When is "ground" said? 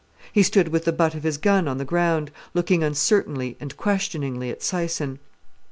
1.85-2.31